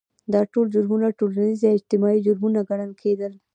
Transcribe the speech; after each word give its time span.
دا 0.33 0.41
ټول 0.51 0.65
جرمونه 0.73 1.07
ټولنیز 1.19 1.57
یا 1.65 1.71
اجتماعي 1.77 2.19
جرمونه 2.27 2.59
ګڼل 2.69 2.91
کېدل. 3.01 3.33